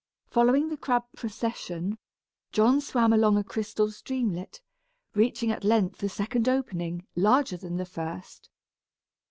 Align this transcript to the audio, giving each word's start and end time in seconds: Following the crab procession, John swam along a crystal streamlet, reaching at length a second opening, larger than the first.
Following 0.25 0.69
the 0.69 0.77
crab 0.77 1.03
procession, 1.15 1.99
John 2.51 2.81
swam 2.81 3.13
along 3.13 3.37
a 3.37 3.43
crystal 3.43 3.91
streamlet, 3.91 4.59
reaching 5.13 5.51
at 5.51 5.63
length 5.63 6.01
a 6.01 6.09
second 6.09 6.49
opening, 6.49 7.05
larger 7.15 7.55
than 7.57 7.77
the 7.77 7.85
first. 7.85 8.49